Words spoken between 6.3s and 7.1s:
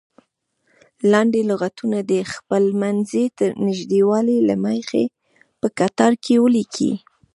ولیکئ.